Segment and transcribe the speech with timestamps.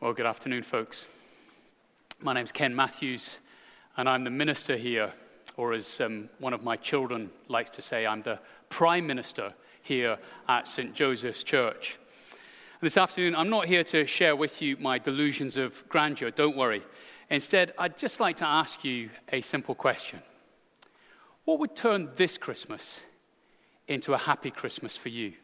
[0.00, 1.06] Well, good afternoon, folks.
[2.20, 3.38] My name's Ken Matthews,
[3.96, 5.12] and I'm the minister here,
[5.56, 10.18] or as um, one of my children likes to say, I'm the prime minister here
[10.48, 10.94] at St.
[10.94, 11.96] Joseph's Church.
[12.80, 16.56] And this afternoon, I'm not here to share with you my delusions of grandeur, don't
[16.56, 16.82] worry.
[17.30, 20.20] Instead, I'd just like to ask you a simple question
[21.44, 23.00] What would turn this Christmas
[23.86, 25.34] into a happy Christmas for you?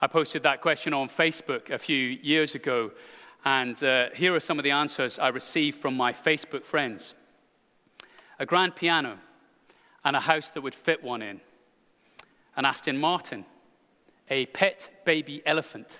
[0.00, 2.92] I posted that question on Facebook a few years ago,
[3.44, 7.14] and uh, here are some of the answers I received from my Facebook friends
[8.38, 9.18] a grand piano
[10.04, 11.40] and a house that would fit one in,
[12.56, 13.44] an Aston Martin,
[14.30, 15.98] a pet baby elephant,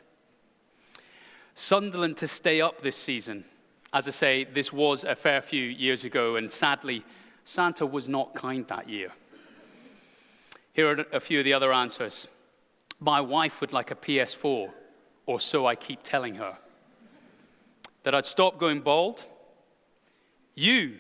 [1.56, 3.45] Sunderland to stay up this season.
[3.92, 7.05] As I say, this was a fair few years ago, and sadly,
[7.42, 9.11] Santa was not kind that year.
[10.73, 12.28] Here are a few of the other answers.
[13.01, 14.70] My wife would like a PS4,
[15.27, 16.59] or so I keep telling her.
[18.02, 19.25] That I'd stop going bald.
[20.55, 20.98] You,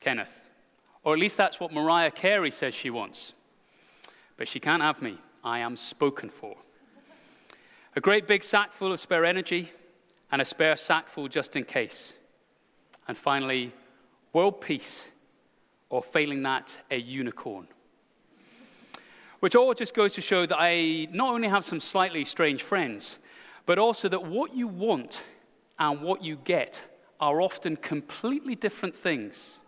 [0.00, 0.34] Kenneth.
[1.04, 3.32] Or at least that's what Mariah Carey says she wants.
[4.36, 5.18] But she can't have me.
[5.44, 6.56] I am spoken for.
[7.96, 9.72] A great big sack full of spare energy,
[10.30, 12.12] and a spare sack full just in case.
[13.06, 13.72] And finally,
[14.32, 15.08] world peace,
[15.88, 17.68] or failing that, a unicorn.
[19.40, 23.18] Which all just goes to show that I not only have some slightly strange friends,
[23.66, 25.22] but also that what you want
[25.78, 26.82] and what you get
[27.20, 29.58] are often completely different things.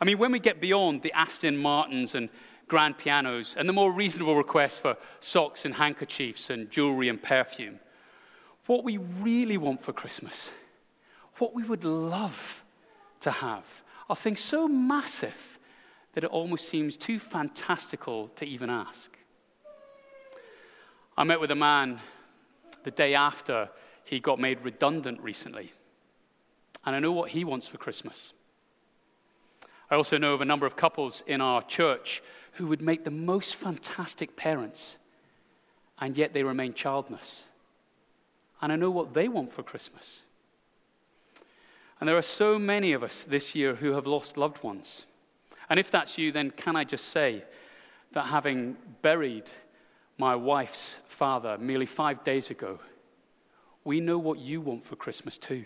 [0.00, 2.28] I mean, when we get beyond the Aston Martins and
[2.68, 7.80] grand pianos and the more reasonable requests for socks and handkerchiefs and jewelry and perfume,
[8.66, 10.52] what we really want for Christmas,
[11.38, 12.64] what we would love
[13.20, 13.64] to have,
[14.08, 15.57] are things so massive
[16.14, 19.16] that it almost seems too fantastical to even ask.
[21.16, 22.00] I met with a man
[22.84, 23.68] the day after
[24.04, 25.72] he got made redundant recently,
[26.84, 28.32] and I know what he wants for Christmas.
[29.90, 33.10] I also know of a number of couples in our church who would make the
[33.10, 34.96] most fantastic parents,
[35.98, 37.44] and yet they remain childless.
[38.60, 40.22] And I know what they want for Christmas.
[42.00, 45.06] And there are so many of us this year who have lost loved ones.
[45.70, 47.44] And if that's you, then can I just say
[48.12, 49.50] that having buried
[50.16, 52.80] my wife's father merely five days ago,
[53.84, 55.64] we know what you want for Christmas too.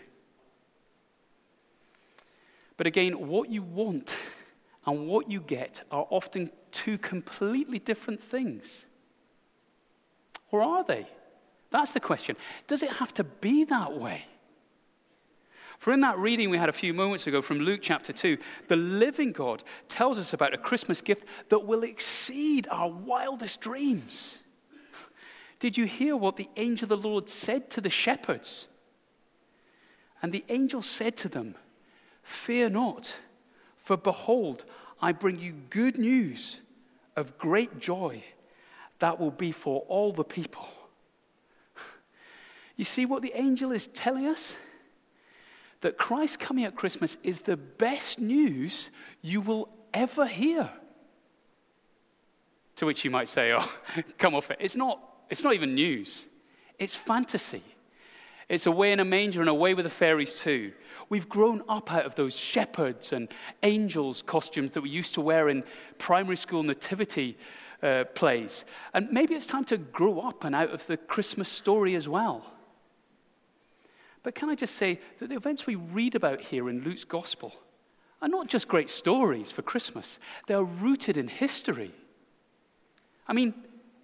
[2.77, 4.17] But again, what you want
[4.87, 8.87] and what you get are often two completely different things.
[10.51, 11.07] Or are they?
[11.71, 12.37] That's the question.
[12.67, 14.25] Does it have to be that way?
[15.83, 18.39] For in that reading we had a few moments ago from Luke chapter 2,
[18.69, 24.39] the living God tells us about a Christmas gift that will exceed our wildest dreams.
[25.59, 28.69] Did you hear what the angel of the Lord said to the shepherds?
[30.23, 31.57] And the angel said to them,
[32.23, 33.17] Fear not,
[33.77, 34.65] for behold,
[35.01, 36.61] I bring you good news
[37.17, 38.23] of great joy
[39.01, 40.69] that will be for all the people.
[42.77, 44.55] You see what the angel is telling us?
[45.83, 50.71] That Christ coming at Christmas is the best news you will ever hear.
[52.77, 53.71] To which you might say, oh,
[54.19, 54.57] come off it.
[54.61, 56.25] It's not, it's not even news,
[56.79, 57.63] it's fantasy.
[58.49, 60.73] It's away in a manger and away with the fairies too.
[61.09, 63.29] We've grown up out of those shepherds and
[63.63, 65.65] angels costumes that we used to wear in
[65.97, 67.39] primary school nativity
[67.83, 68.65] uh, plays.
[68.93, 72.45] And maybe it's time to grow up and out of the Christmas story as well.
[74.23, 77.53] But can I just say that the events we read about here in Luke's gospel
[78.21, 81.93] are not just great stories for Christmas, they are rooted in history.
[83.27, 83.53] I mean,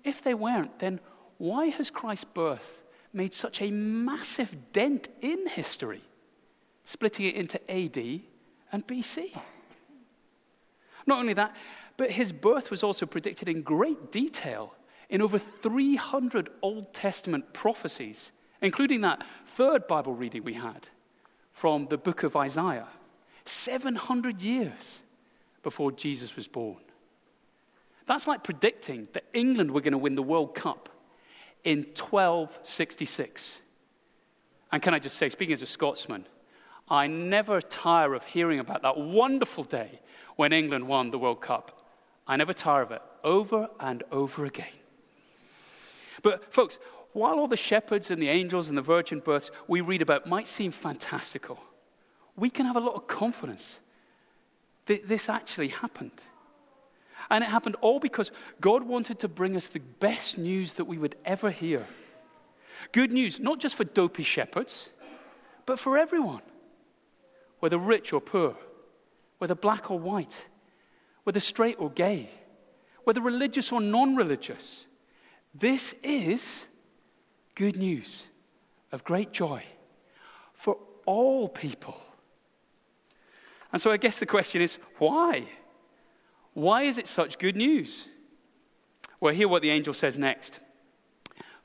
[0.03, 0.99] if they weren't, then
[1.39, 6.03] why has Christ's birth made such a massive dent in history,
[6.85, 8.23] splitting it into AD
[8.73, 9.39] and BC?
[11.07, 11.55] Not only that,
[11.97, 14.75] but his birth was also predicted in great detail
[15.09, 18.33] in over 300 Old Testament prophecies
[18.63, 20.89] including that third Bible reading we had
[21.53, 22.89] from the book of Isaiah,
[23.45, 25.01] 700 years
[25.63, 26.79] before Jesus was born.
[28.07, 30.89] That's like predicting that England were going to win the World Cup
[31.65, 33.61] in 1266.
[34.73, 36.27] And can I just say, speaking as a Scotsman,
[36.89, 40.01] I never tire of hearing about that wonderful day
[40.37, 41.87] when England won the World Cup.
[42.27, 44.67] I never tire of it over and over again.
[46.23, 46.79] But, folks,
[47.19, 50.47] while all the shepherds and the angels and the virgin births we read about might
[50.47, 51.59] seem fantastical,
[52.37, 53.81] we can have a lot of confidence
[54.87, 56.23] that this actually happened.
[57.29, 58.31] And it happened all because
[58.61, 61.87] God wanted to bring us the best news that we would ever hear.
[62.93, 64.89] Good news, not just for dopey shepherds,
[65.67, 66.43] but for everyone,
[67.59, 68.57] whether rich or poor,
[69.39, 70.47] whether black or white,
[71.25, 72.31] whether straight or gay,
[73.03, 74.87] whether religious or non religious.
[75.53, 76.67] This is
[77.59, 78.25] good news
[78.93, 79.65] of great joy
[80.55, 82.01] for all people.
[83.73, 85.49] And so I guess the question is why?
[86.55, 88.07] Why is it such good news?
[89.21, 90.61] Well, hear what the angel says next.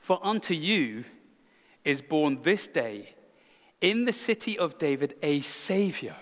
[0.00, 1.04] For unto you
[1.84, 3.14] is born this day
[3.80, 6.16] in the city of David a Savior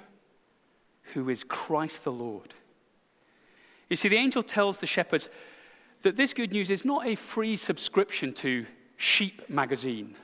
[1.14, 2.54] who is Christ the Lord.
[3.88, 5.30] You see, the angel tells the shepherds
[6.02, 8.66] that this good news is not a free subscription to
[9.02, 10.14] Sheep magazine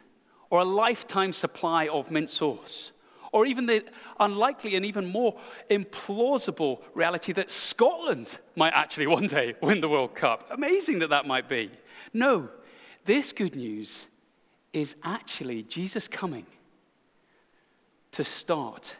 [0.51, 2.93] or a lifetime supply of mint sauce
[3.33, 3.85] or even the
[4.21, 5.37] unlikely and even more
[5.69, 10.47] implausible reality that Scotland might actually one day win the World Cup.
[10.53, 11.73] Amazing that that might be.
[12.13, 12.51] No,
[13.05, 14.07] this good news
[14.73, 16.47] is actually Jesus coming
[18.13, 18.97] to start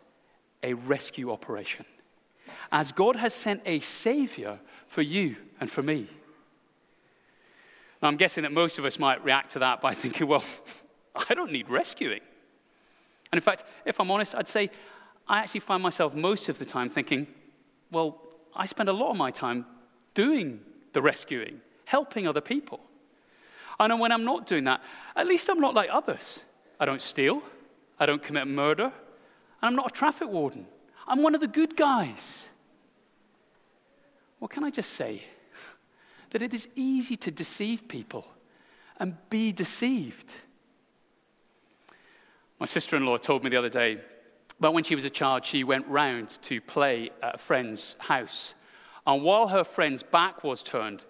[0.65, 1.87] a rescue operation.
[2.73, 4.59] As God has sent a Savior
[4.89, 6.09] for you and for me.
[8.03, 10.45] Now, I'm guessing that most of us might react to that by thinking, well,
[11.29, 12.21] I don't need rescuing.
[13.33, 14.71] And in fact, if I'm honest, I'd say
[15.27, 17.27] I actually find myself most of the time thinking,
[17.91, 18.23] well,
[18.55, 19.67] I spend a lot of my time
[20.15, 20.61] doing
[20.93, 22.81] the rescuing, helping other people.
[23.79, 24.83] And when I'm not doing that,
[25.15, 26.41] at least I'm not like others.
[26.81, 27.43] I don't steal,
[27.99, 28.93] I don't commit murder, and
[29.63, 30.67] I'm not a traffic warden.
[31.07, 32.47] I'm one of the good guys.
[34.39, 35.23] What can I just say?
[36.31, 38.27] That it is easy to deceive people
[38.99, 40.35] and be deceived.
[42.59, 44.01] My sister in law told me the other day
[44.59, 48.55] about when she was a child, she went round to play at a friend's house.
[49.07, 51.05] And while her friend's back was turned,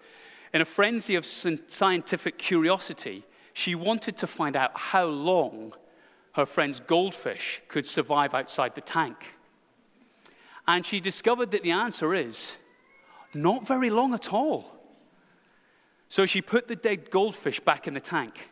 [0.52, 3.24] in a frenzy of scientific curiosity,
[3.54, 5.72] she wanted to find out how long
[6.32, 9.34] her friend's goldfish could survive outside the tank.
[10.66, 12.56] And she discovered that the answer is
[13.34, 14.77] not very long at all.
[16.18, 18.50] So she put the dead goldfish back in the tank.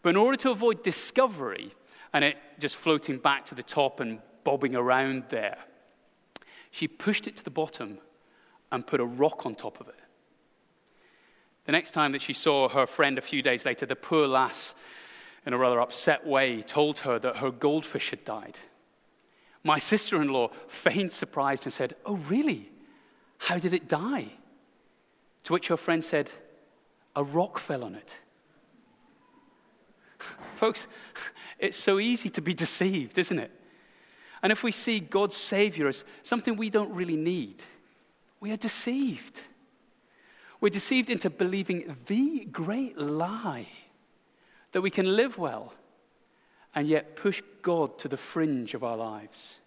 [0.00, 1.74] But in order to avoid discovery,
[2.14, 5.58] and it just floating back to the top and bobbing around there.
[6.70, 7.98] She pushed it to the bottom
[8.70, 10.00] and put a rock on top of it.
[11.66, 14.72] The next time that she saw her friend a few days later, the poor lass,
[15.44, 18.58] in a rather upset way, told her that her goldfish had died.
[19.62, 22.70] My sister in law feigned surprise and said, Oh, really?
[23.36, 24.28] How did it die?
[25.44, 26.32] To which her friend said,
[27.14, 28.18] A rock fell on it.
[30.56, 30.86] Folks,
[31.58, 33.50] it's so easy to be deceived, isn't it?
[34.42, 37.62] And if we see God's Savior as something we don't really need,
[38.40, 39.40] we are deceived.
[40.60, 43.68] We're deceived into believing the great lie
[44.72, 45.74] that we can live well
[46.74, 49.58] and yet push God to the fringe of our lives.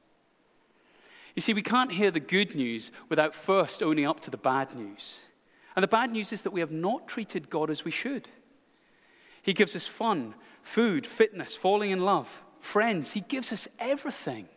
[1.35, 4.75] You see, we can't hear the good news without first owning up to the bad
[4.75, 5.19] news.
[5.75, 8.29] And the bad news is that we have not treated God as we should.
[9.41, 10.33] He gives us fun,
[10.63, 13.11] food, fitness, falling in love, friends.
[13.11, 14.47] He gives us everything.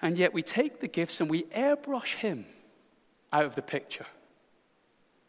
[0.00, 2.46] And yet we take the gifts and we airbrush Him
[3.32, 4.06] out of the picture.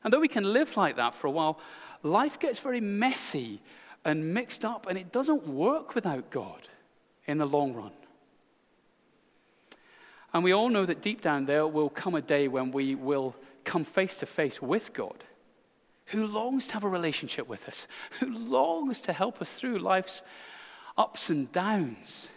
[0.03, 1.59] And though we can live like that for a while,
[2.03, 3.61] life gets very messy
[4.05, 6.67] and mixed up, and it doesn't work without God
[7.25, 7.91] in the long run.
[10.33, 13.35] And we all know that deep down there will come a day when we will
[13.63, 15.23] come face to face with God
[16.07, 17.87] who longs to have a relationship with us,
[18.19, 20.21] who longs to help us through life's
[20.97, 22.27] ups and downs.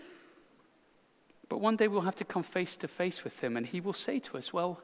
[1.48, 3.92] But one day we'll have to come face to face with him, and he will
[3.92, 4.80] say to us, Well,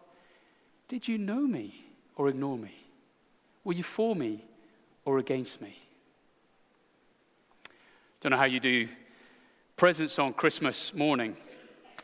[0.89, 1.85] did you know me
[2.17, 2.75] or ignore me?
[3.65, 4.45] Were you for me
[5.05, 5.79] or against me?
[8.21, 8.89] Don't know how you do
[9.77, 11.37] presents on Christmas morning.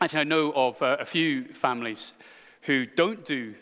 [0.01, 2.13] Actually, I know of uh, a few families
[2.63, 3.55] who don't do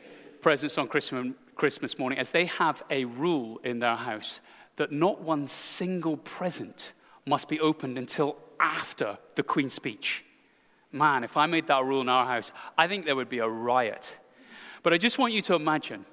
[0.47, 4.39] presents on Christmas Christmas morning as they have a rule in their house
[4.77, 6.93] that not one single present
[7.25, 10.23] must be opened until after the Queen's speech.
[10.93, 13.49] Man, if I made that rule in our house, I think there would be a
[13.49, 14.17] riot.
[14.83, 16.05] But I just want you to imagine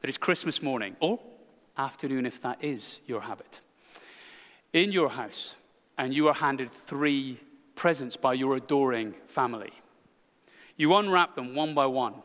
[0.00, 1.18] that it's Christmas morning or
[1.76, 3.60] afternoon, if that is your habit,
[4.72, 5.56] in your house,
[5.98, 7.40] and you are handed three
[7.74, 9.72] presents by your adoring family.
[10.76, 12.22] You unwrap them one by one.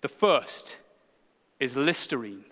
[0.00, 0.76] The first
[1.58, 2.44] is Listerine.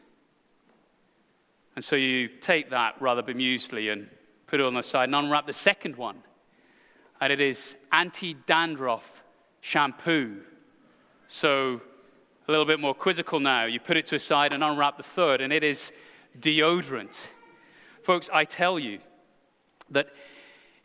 [1.76, 4.08] And so you take that rather bemusedly and
[4.46, 6.22] put it on the side and unwrap the second one.
[7.20, 9.22] And it is anti dandruff
[9.60, 10.42] shampoo.
[11.26, 11.80] So
[12.46, 13.64] a little bit more quizzical now.
[13.64, 15.92] You put it to a side and unwrap the third, and it is
[16.40, 17.26] deodorant.
[18.02, 19.00] Folks, I tell you
[19.90, 20.08] that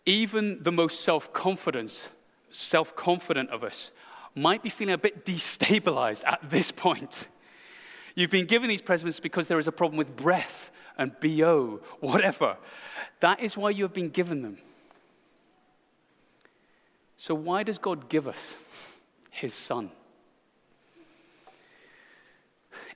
[0.05, 2.10] even the most self-confidence,
[2.51, 3.91] self-confident of us
[4.36, 7.28] might be feeling a bit destabilized at this point.
[8.16, 12.58] You've been given these presents because there is a problem with breath and BO, whatever.
[13.20, 14.58] That is why you have been given them.
[17.18, 18.56] So, why does God give us
[19.32, 19.92] His Son?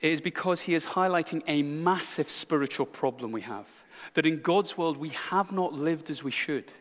[0.01, 3.65] It is because He is highlighting a massive spiritual problem we have.
[4.13, 6.71] That in God's world, we have not lived as we should.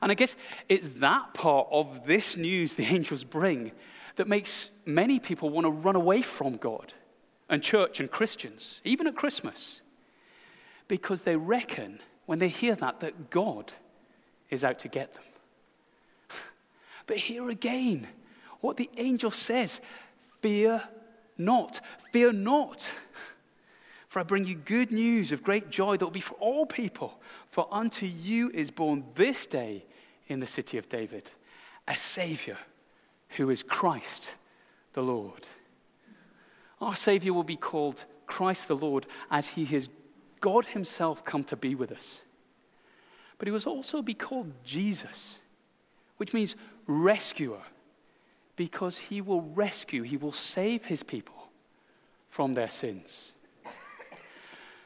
[0.00, 0.36] And I guess
[0.68, 3.72] it's that part of this news the angels bring
[4.16, 6.92] that makes many people want to run away from God
[7.48, 9.80] and church and Christians, even at Christmas,
[10.86, 13.72] because they reckon when they hear that that God
[14.50, 15.24] is out to get them.
[17.06, 18.06] But here again,
[18.60, 19.80] what the angel says
[20.42, 20.82] fear
[21.38, 21.80] not,
[22.12, 22.90] fear not.
[24.08, 27.20] For I bring you good news of great joy that will be for all people.
[27.50, 29.84] For unto you is born this day
[30.28, 31.32] in the city of David
[31.86, 32.58] a Savior
[33.30, 34.34] who is Christ
[34.92, 35.46] the Lord.
[36.80, 39.88] Our Savior will be called Christ the Lord as he has
[40.40, 42.22] God Himself come to be with us.
[43.38, 45.38] But He will also be called Jesus,
[46.16, 46.56] which means
[46.86, 47.62] rescuer,
[48.56, 51.48] because He will rescue, He will save His people
[52.30, 53.32] from their sins.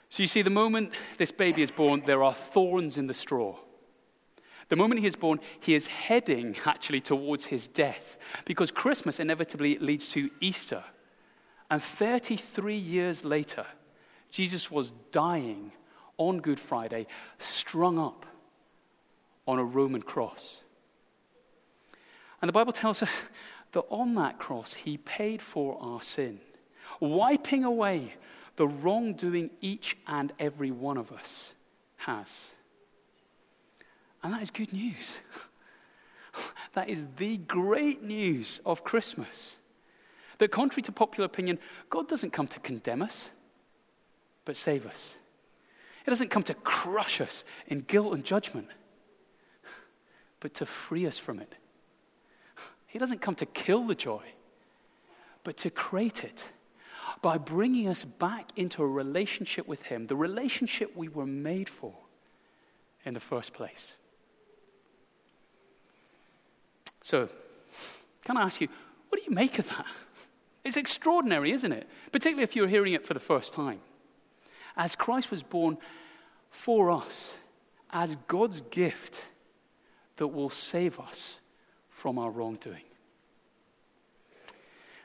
[0.08, 3.56] So you see, the moment this baby is born, there are thorns in the straw.
[4.72, 9.76] The moment he is born, he is heading actually towards his death because Christmas inevitably
[9.76, 10.82] leads to Easter.
[11.70, 13.66] And 33 years later,
[14.30, 15.72] Jesus was dying
[16.16, 17.06] on Good Friday,
[17.38, 18.24] strung up
[19.46, 20.62] on a Roman cross.
[22.40, 23.24] And the Bible tells us
[23.72, 26.40] that on that cross, he paid for our sin,
[26.98, 28.14] wiping away
[28.56, 31.52] the wrongdoing each and every one of us
[31.96, 32.54] has.
[34.22, 35.16] And that is good news.
[36.74, 39.56] that is the great news of Christmas.
[40.38, 41.58] That, contrary to popular opinion,
[41.90, 43.30] God doesn't come to condemn us,
[44.44, 45.16] but save us.
[46.04, 48.68] He doesn't come to crush us in guilt and judgment,
[50.40, 51.54] but to free us from it.
[52.86, 54.22] He doesn't come to kill the joy,
[55.44, 56.50] but to create it
[57.22, 61.94] by bringing us back into a relationship with Him, the relationship we were made for
[63.04, 63.94] in the first place.
[67.02, 67.28] So,
[68.24, 68.68] can I ask you,
[69.08, 69.86] what do you make of that?
[70.64, 71.88] It's extraordinary, isn't it?
[72.12, 73.80] Particularly if you're hearing it for the first time.
[74.76, 75.76] As Christ was born
[76.50, 77.36] for us,
[77.90, 79.26] as God's gift
[80.16, 81.40] that will save us
[81.90, 82.84] from our wrongdoing.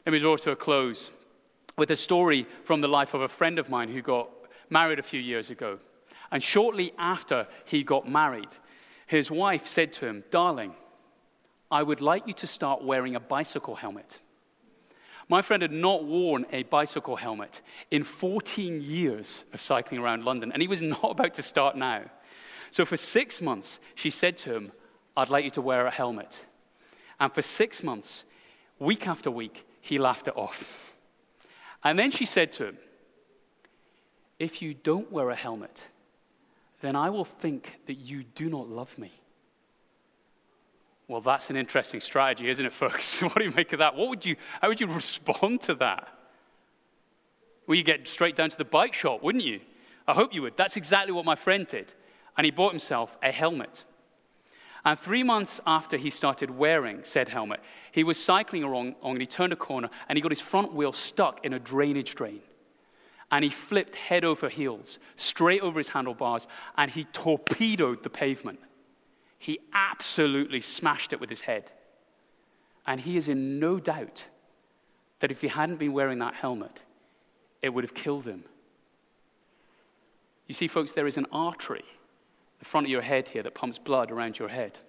[0.05, 1.11] Let me draw to a close
[1.77, 4.29] with a story from the life of a friend of mine who got
[4.69, 5.79] married a few years ago.
[6.31, 8.49] And shortly after he got married,
[9.05, 10.73] his wife said to him, Darling,
[11.69, 14.19] I would like you to start wearing a bicycle helmet.
[15.29, 20.51] My friend had not worn a bicycle helmet in 14 years of cycling around London,
[20.51, 22.03] and he was not about to start now.
[22.71, 24.71] So for six months, she said to him,
[25.15, 26.45] I'd like you to wear a helmet.
[27.19, 28.23] And for six months,
[28.79, 30.95] week after week, he laughed it off.
[31.83, 32.77] And then she said to him,
[34.39, 35.87] If you don't wear a helmet,
[36.81, 39.11] then I will think that you do not love me.
[41.07, 43.21] Well, that's an interesting strategy, isn't it, folks?
[43.21, 43.95] what do you make of that?
[43.95, 46.07] What would you, how would you respond to that?
[47.65, 49.61] Well, you get straight down to the bike shop, wouldn't you?
[50.07, 50.55] I hope you would.
[50.55, 51.93] That's exactly what my friend did.
[52.37, 53.83] And he bought himself a helmet.
[54.85, 57.59] And three months after he started wearing said helmet,
[57.91, 60.93] he was cycling along and he turned a corner and he got his front wheel
[60.93, 62.39] stuck in a drainage drain.
[63.29, 66.47] And he flipped head over heels, straight over his handlebars,
[66.77, 68.59] and he torpedoed the pavement.
[69.37, 71.71] He absolutely smashed it with his head.
[72.85, 74.27] And he is in no doubt
[75.19, 76.83] that if he hadn't been wearing that helmet,
[77.61, 78.43] it would have killed him.
[80.47, 81.83] You see, folks, there is an artery,
[82.59, 84.79] the front of your head here, that pumps blood around your head.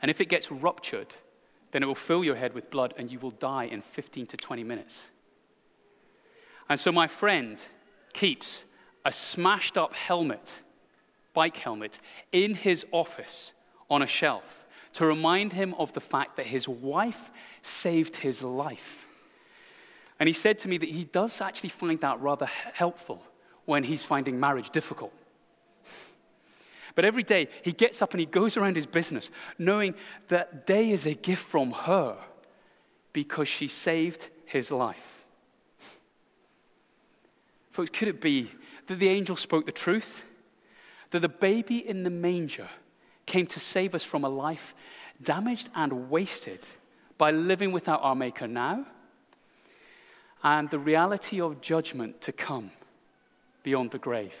[0.00, 1.14] And if it gets ruptured,
[1.72, 4.36] then it will fill your head with blood and you will die in 15 to
[4.36, 5.08] 20 minutes.
[6.68, 7.58] And so my friend
[8.12, 8.64] keeps
[9.04, 10.60] a smashed up helmet
[11.32, 11.98] bike helmet
[12.32, 13.52] in his office
[13.88, 17.30] on a shelf to remind him of the fact that his wife
[17.62, 19.06] saved his life.
[20.18, 23.22] And he said to me that he does actually find that rather helpful
[23.64, 25.12] when he's finding marriage difficult.
[26.94, 29.94] But every day he gets up and he goes around his business knowing
[30.28, 32.16] that day is a gift from her
[33.12, 35.24] because she saved his life.
[37.70, 38.50] Folks, could it be
[38.88, 40.24] that the angel spoke the truth?
[41.10, 42.68] That the baby in the manger
[43.26, 44.74] came to save us from a life
[45.22, 46.60] damaged and wasted
[47.18, 48.86] by living without our Maker now,
[50.42, 52.70] and the reality of judgment to come
[53.62, 54.34] beyond the grave?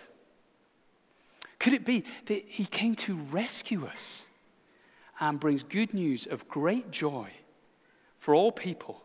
[1.58, 4.24] Could it be that He came to rescue us
[5.20, 7.28] and brings good news of great joy
[8.18, 9.02] for all people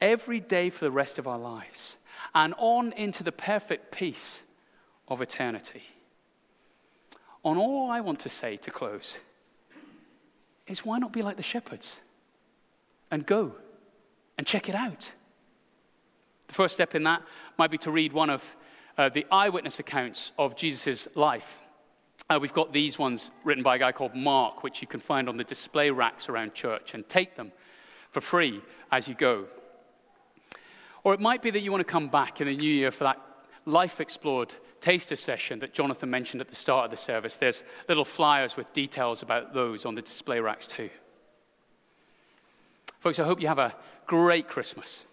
[0.00, 1.96] every day for the rest of our lives
[2.34, 4.42] and on into the perfect peace
[5.06, 5.84] of eternity?
[7.44, 9.20] On all I want to say to close
[10.66, 12.00] is why not be like the shepherds
[13.10, 13.52] and go
[14.38, 15.12] and check it out?
[16.48, 17.22] The first step in that
[17.58, 18.56] might be to read one of
[18.96, 21.60] uh, the eyewitness accounts of Jesus' life.
[22.30, 25.28] Uh, we've got these ones written by a guy called Mark, which you can find
[25.28, 27.52] on the display racks around church, and take them
[28.10, 29.46] for free as you go.
[31.02, 33.04] Or it might be that you want to come back in the new year for
[33.04, 33.20] that
[33.66, 37.36] Life Explored taster session that Jonathan mentioned at the start of the service.
[37.36, 40.90] There's little flyers with details about those on the display racks too.
[43.00, 43.74] Folks, I hope you have a
[44.06, 45.04] great Christmas.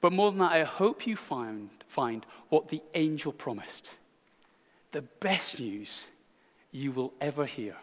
[0.00, 3.94] But more than that, I hope you find, find what the angel promised
[4.92, 6.06] the best news
[6.72, 7.76] you will ever hear.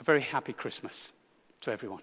[0.00, 1.12] A very happy Christmas
[1.62, 2.02] to everyone.